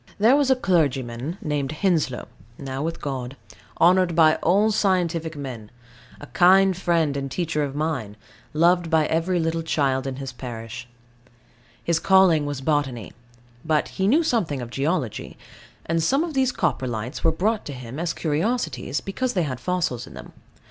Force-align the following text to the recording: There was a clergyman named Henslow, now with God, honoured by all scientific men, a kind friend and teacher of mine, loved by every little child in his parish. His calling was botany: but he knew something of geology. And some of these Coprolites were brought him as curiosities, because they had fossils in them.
There 0.17 0.35
was 0.35 0.49
a 0.49 0.55
clergyman 0.55 1.37
named 1.43 1.73
Henslow, 1.73 2.27
now 2.57 2.81
with 2.81 2.99
God, 2.99 3.37
honoured 3.79 4.15
by 4.15 4.37
all 4.37 4.71
scientific 4.71 5.35
men, 5.37 5.69
a 6.19 6.25
kind 6.25 6.75
friend 6.75 7.15
and 7.15 7.29
teacher 7.29 7.61
of 7.63 7.75
mine, 7.75 8.17
loved 8.51 8.89
by 8.89 9.05
every 9.05 9.39
little 9.39 9.61
child 9.61 10.07
in 10.07 10.15
his 10.15 10.33
parish. 10.33 10.87
His 11.83 11.99
calling 11.99 12.47
was 12.47 12.61
botany: 12.61 13.11
but 13.63 13.89
he 13.89 14.07
knew 14.07 14.23
something 14.23 14.59
of 14.59 14.71
geology. 14.71 15.37
And 15.85 16.01
some 16.01 16.23
of 16.23 16.33
these 16.33 16.51
Coprolites 16.51 17.23
were 17.23 17.31
brought 17.31 17.67
him 17.67 17.99
as 17.99 18.11
curiosities, 18.11 19.01
because 19.01 19.33
they 19.33 19.43
had 19.43 19.59
fossils 19.59 20.07
in 20.07 20.15
them. 20.15 20.33